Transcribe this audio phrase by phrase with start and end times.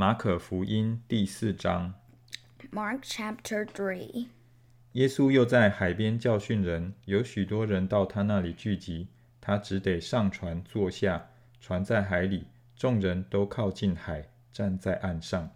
[0.00, 1.92] 马可福音第四章
[2.72, 4.28] ，Mark chapter three
[4.92, 9.08] 耶稣又在海边教训人，有许多人到他那里聚集，
[9.42, 11.26] 他只得上船坐下，
[11.60, 15.50] 船在海里，众人都靠近海，站在岸上。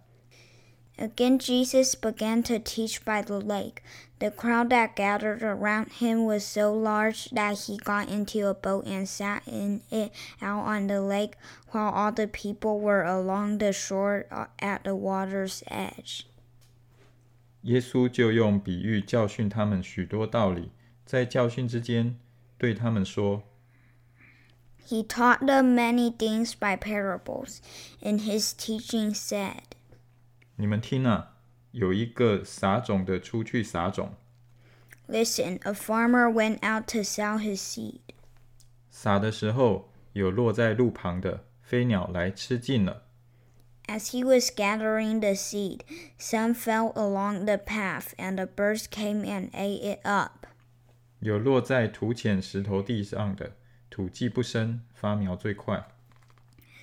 [0.98, 3.82] Again, Jesus began to teach by the lake.
[4.18, 8.86] The crowd that gathered around him was so large that he got into a boat
[8.86, 11.36] and sat in it out on the lake,
[11.70, 16.26] while all the people were along the shore uh, at the water's edge.
[17.62, 20.70] 耶稣就用比喻教训他们许多道理，
[21.06, 22.18] 在教训之间
[22.58, 23.42] 对他们说：
[24.86, 27.60] He taught them many things by parables.
[28.02, 29.62] In his teaching, said,
[30.57, 31.33] 你们听啊，
[31.71, 34.13] 有一个撒种的出去撒种
[35.07, 37.99] ，Listen, a farmer went out to sow his seed.
[38.89, 43.03] 撒的时候有落在路旁的，飞鸟来吃尽了。
[43.87, 45.81] As he was gathering the seed,
[46.17, 50.47] some fell along the path, and the birds came and ate it up.
[51.19, 53.57] 有落在土浅石头地上的，
[53.89, 55.85] 土既不深，发苗最快。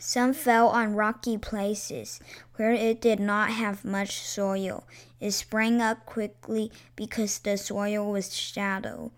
[0.01, 2.19] Some fell on rocky places,
[2.55, 4.83] where it did not have much soil.
[5.19, 9.11] It sprang up quickly because the soil was shallow.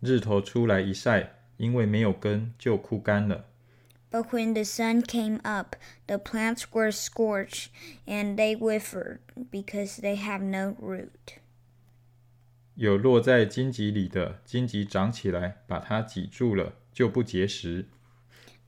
[0.00, 3.44] 日头出来一晒，因为没有根，就枯干了。
[4.10, 7.66] But when the sun came up, the plants were scorched,
[8.06, 9.18] and they withered
[9.52, 11.38] because they have no root.
[12.74, 17.86] 有落在荆棘里的，荆棘长起来，把它挤住了，就不结实。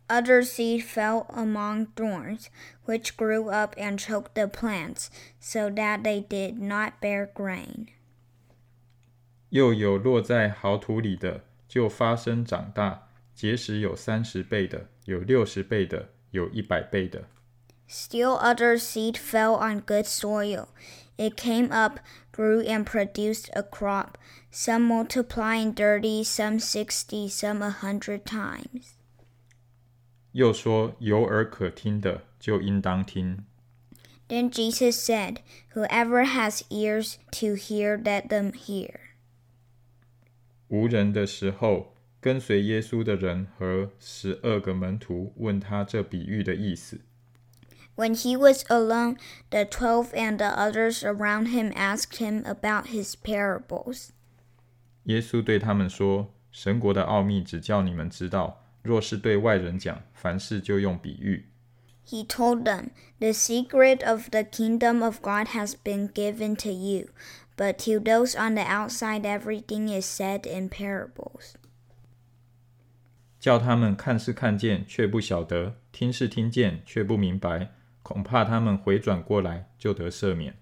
[0.08, 2.50] Other seed fell among thorns,
[2.84, 5.08] which grew up and choked the plants,
[5.40, 7.86] so that they did not bear grain.
[9.48, 17.24] 又有落在好土里的，就发生长大，结实有三十倍的，有六十倍的，有一百倍的。
[17.88, 20.68] Still other seed fell on good soil.
[21.18, 22.00] It came up,
[22.32, 24.16] grew, and produced a crop,
[24.50, 28.95] some multiplying thirty, some sixty, some a hundred times.
[30.36, 33.44] 又说有耳可听的，就应当听。
[34.28, 35.38] Then Jesus said,
[35.74, 38.94] Whoever has ears to hear, let them hear.
[40.68, 47.00] 无人的时候，跟随耶稣的人和十二个门徒问他这比喻的意思。
[47.94, 49.18] When he was alone,
[49.50, 54.12] the twelve and the others around him asked him about his parables.
[55.04, 61.49] 耶稣对他们说：“神国的奥秘只叫你们知道， 若是对外人讲，凡事就用比喻。
[62.05, 67.09] He told them, The secret of the kingdom of God has been given to you,
[67.57, 71.55] but to those on the outside, everything is said in parables.
[73.39, 77.71] 叫他们看是看见，却不晓得；听是听见，却不明白。
[78.01, 80.55] 恐怕他们回转过来，就得赦免。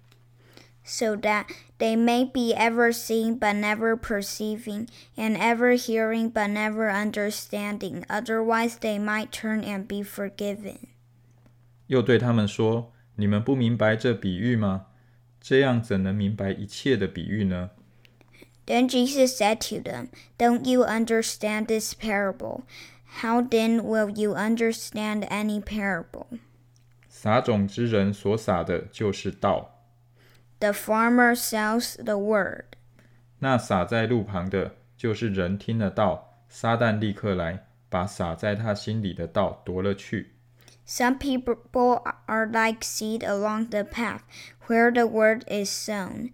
[0.85, 1.45] So that
[1.77, 8.77] they may be ever seeing but never perceiving, and ever hearing but never understanding, otherwise
[8.79, 10.89] they might turn and be forgiven.
[11.87, 14.87] 又对他们说：“你们不明白这比喻吗？
[15.39, 17.69] 这样怎能明白一切的比喻呢？
[18.65, 22.63] Then Jesus said to them, Don't you understand this parable?
[23.21, 26.39] How then will you understand any parable?
[27.07, 29.74] 撒种之人所撒的就是道。
[30.59, 32.65] The farmer sells the word.
[33.39, 40.33] 那撒在路旁的，就是人听了道，撒旦立刻来，把撒在他心里的道夺了去。
[40.85, 44.21] Some people are like seed along the path,
[44.67, 46.31] where the word is sown.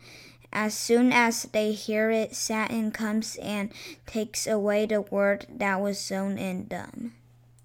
[0.52, 3.70] As soon as they hear it, Satan comes and
[4.06, 7.12] takes away the word that was sown in them.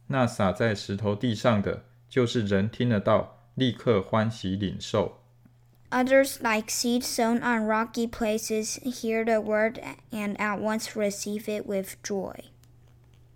[0.09, 5.16] 那撒在石头地上的，就是人听了道，立刻欢喜领受。
[5.91, 9.79] Others, like seed sown on rocky places, hear the word
[10.11, 12.45] and at once receive it with joy.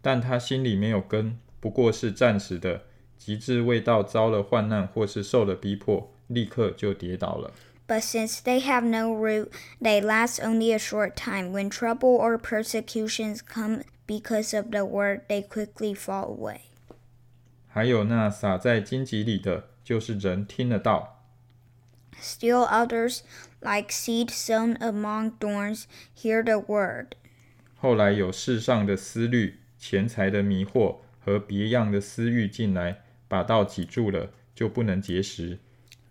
[0.01, 2.85] 但他心里没有根，不过是暂时的，
[3.19, 7.53] 及至未到遭了患难或是受了逼迫，立刻就跌倒了。
[7.87, 11.53] But since they have no root, they last only a short time.
[11.53, 16.61] When trouble or persecutions come because of the word, they quickly fall away.
[17.69, 21.20] 还有那撒在荆棘里的，就是人听了道，
[22.21, 23.23] Still others,
[23.61, 25.85] like seed sown among thorns,
[26.15, 27.17] hear the word.
[27.77, 35.59] 后来有世上的思虑、钱财的迷惑和别样的私欲进来，把道挤住了，就不能结实。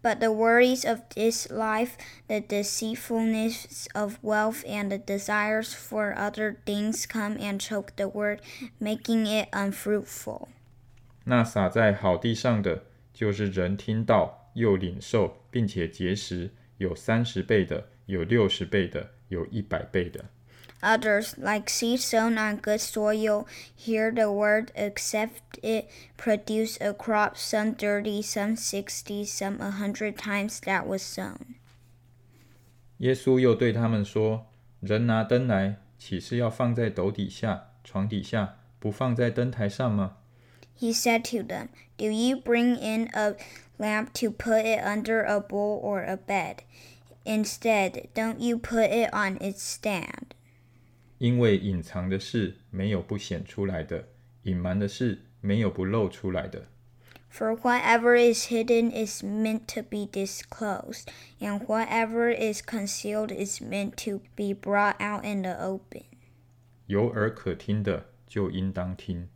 [0.03, 1.93] But the worries of this life,
[2.27, 8.41] the deceitfulness of wealth, and the desires for other things come and choke the word,
[8.79, 10.49] making it unfruitful.
[11.23, 20.24] 那撒在好地上的， 就是人听到 又领受，并且结实，有三十倍的，有六十倍的，有一百倍的。
[20.82, 25.86] Others, like seed sown on good soil, hear the word, accept it,
[26.16, 31.56] produce a crop, some thirty, some sixty, some a hundred times that was sown.
[32.96, 34.46] 耶稣又对他们说
[34.80, 40.16] ：“人拿灯来，岂是要放在斗底下、床底下，不放在灯台上吗？
[40.79, 43.35] He said to them, Do you bring in a
[43.77, 46.63] lamp to put it under a bowl or a bed?
[47.25, 50.33] Instead, don't you put it on its stand?
[51.17, 54.09] 因为隐藏的事没有不显出来的，
[54.43, 56.67] 隐瞒的事没有不露出来的。
[57.31, 61.07] For whatever is hidden is meant to be disclosed,
[61.39, 66.03] and whatever is concealed is meant to be brought out in the open.
[66.87, 69.27] 有耳可听的，就应当听。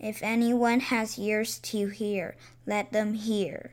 [0.00, 2.34] If anyone has ears to hear,
[2.66, 3.70] let them hear.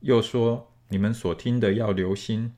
[0.00, 2.52] 又说：你们所听的要留心，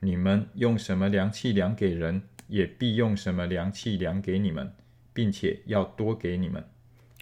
[0.00, 4.74] 你们用什么量器量给人，也必用什么量器量给你们，
[5.12, 6.64] 并且要多给你们。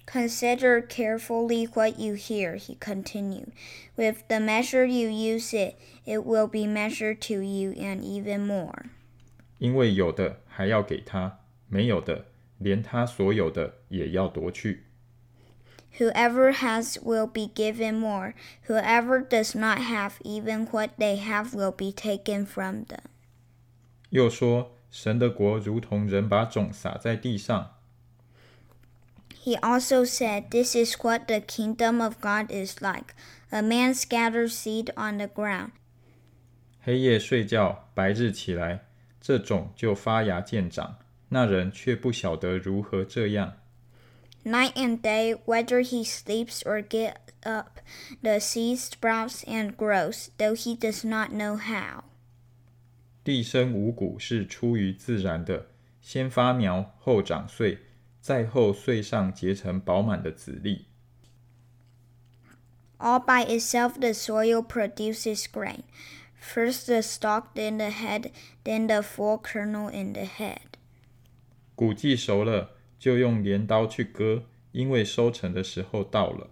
[0.07, 3.49] Consider carefully what you hear, he continued.
[3.95, 5.75] With the measure you use it,
[6.07, 8.87] it will be measured to you and even more.
[9.59, 12.25] 因为有的还要给他，没有的
[12.64, 14.86] 连他所有的也要夺去。
[16.00, 18.34] Whoever has will be given more.
[18.68, 23.04] Whoever does not have, even what they have will be taken from them.
[24.10, 27.76] 又说：神的国如同人把种撒在地上
[29.44, 33.14] ，He also said, This is what the kingdom of God is like.
[33.52, 35.72] A man scatters seed on the ground.
[36.82, 38.86] 黑夜睡觉，白日起来，
[39.22, 40.98] 这种就发芽见长。
[41.33, 43.55] 那人却不晓得如何这样。
[44.45, 47.81] Night and day, whether he sleeps or get up,
[48.23, 52.05] the seed sprouts and grows, though he does not know how.
[53.25, 55.67] 地生五谷是出于自然的，
[56.01, 57.79] 先发苗，后长穗，
[58.21, 60.87] 再后穗上结成饱满的籽粒。
[62.99, 65.83] All by itself the soil produces grain.
[66.41, 68.31] First the stalk, then the head,
[68.65, 70.72] then the full kernel in the head.
[71.75, 76.51] 谷既熟了，就用镰刀去割，因为收成的时候到了。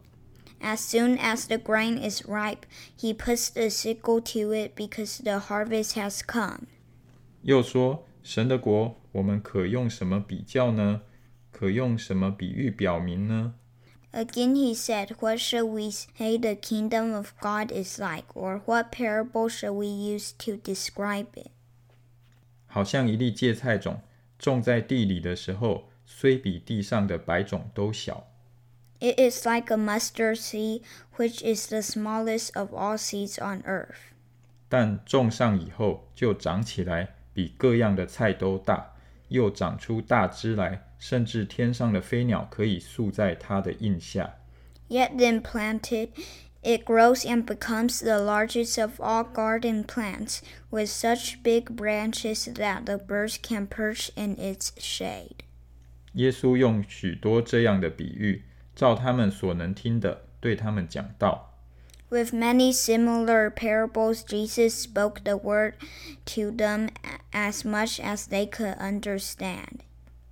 [0.61, 2.63] As soon as the grain is ripe,
[2.99, 6.67] he puts the sickle to it because the harvest has come.
[7.43, 11.03] 又说：神的国，我们可用什么比较呢？
[11.53, 13.55] 可用什么比喻表明呢？
[14.13, 18.91] Again he said, What shall we say the kingdom of God is like, or what
[18.91, 21.51] parable shall we use to describe it?
[22.67, 24.01] 好像一粒芥菜种，
[24.42, 28.28] 种在地里的时候，虽比地上的百种都小
[29.00, 30.82] ，It is like a mustard seed,
[31.16, 34.10] which is the smallest of all seeds on earth.
[34.68, 38.96] 但种上以后就长起来，比各样的菜都大，
[39.28, 44.38] 又长出大枝来，甚至天上的飞鸟可以宿在它的印下。
[44.90, 46.10] Yet then planted,
[46.63, 52.87] it grows and becomes the largest of all garden plants, with such big branches that
[52.87, 55.45] the birds can perch in its shade.
[56.15, 58.43] 耶稣用许多这样的比喻，
[58.75, 61.53] 照他们所能听的，对他们讲道。
[62.09, 65.75] With many similar parables, Jesus spoke the word
[66.27, 66.91] to them
[67.33, 69.81] as much as they could understand.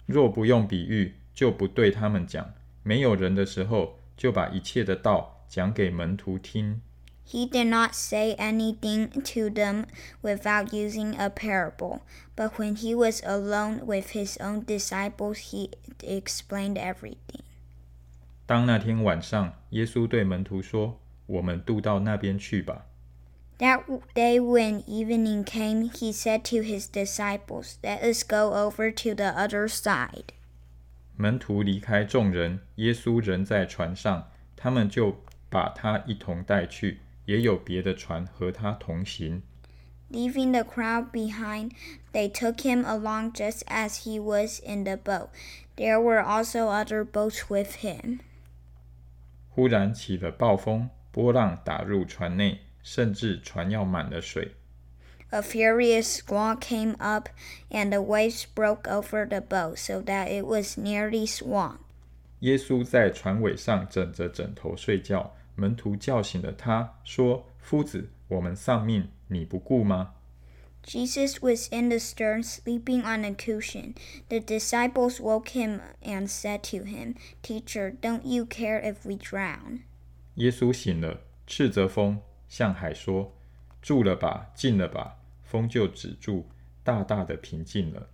[0.06, 2.44] 若不用比喻，就不对他们讲；
[2.82, 6.80] 没有人的时候，就把一切的道 讲给门徒听。
[7.26, 9.86] He did not say anything to them
[10.20, 12.00] without using a parable,
[12.36, 17.40] but when he was alone with his own disciples, he explained everything.
[18.44, 22.84] 当那天晚上，耶稣对门徒说：“我们渡到那边去吧。
[23.58, 29.14] That day when evening came, he said to his disciples, Let us go over to
[29.14, 30.34] the other side.
[31.16, 39.41] ”门徒离开众人，耶稣仍在船上，他们就 把他一同带去，也有别的船和他同行。
[40.11, 41.71] Leaving the crowd behind,
[42.13, 45.29] they took him along just as he was in the boat.
[45.75, 48.19] There were also other boats with him.
[49.49, 54.55] 忽然起了暴风，波浪打入船内，甚至船要满了水。
[55.31, 57.29] A furious squall came up,
[57.69, 61.81] and the waves broke over the boat so that it was nearly swamped.
[62.39, 70.15] 耶稣在船尾上枕着枕头睡觉，门徒叫醒了他，说：“夫子，我们丧命，你不顾吗？”
[70.81, 73.95] Jesus was in the stern, sleeping on a cushion.
[74.29, 79.81] The disciples woke him and said to him, Teacher, don't you care if we drown?
[80.35, 83.35] 耶稣醒了，斥责风，向海说
[83.81, 86.45] ：“住了吧，静了吧。”风就止住，
[86.83, 88.09] 大大的平静了。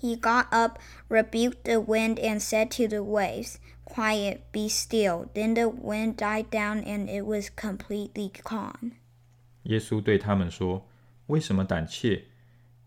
[0.00, 5.30] He got up, rebuked the wind, and said to the waves, Quiet, be still.
[5.34, 8.92] Then the wind died down, and it was completely calm.
[9.64, 10.82] 耶稣对他们说：“
[11.28, 12.24] 为什么胆怯？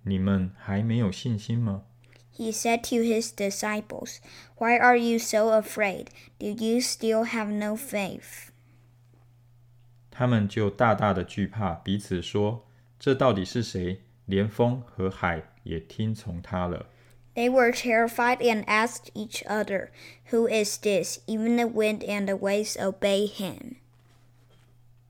[0.03, 1.83] 你们还没有信心吗？”
[2.35, 4.19] He said to his disciples,
[4.57, 6.09] Why are you so afraid?
[6.37, 8.49] Do you still have no faith?
[10.11, 12.61] 他们就大大的惧怕，彼此说：“
[12.99, 14.01] 这到底是谁？
[14.25, 16.87] 连风和海也听从他了。””
[17.34, 19.90] They were terrified and asked each other,
[20.26, 21.20] Who is this?
[21.26, 23.76] Even the wind and the waves obey him.